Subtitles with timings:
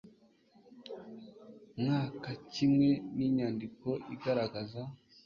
[1.81, 4.81] mwaka kimwe n inyandiko igaragaza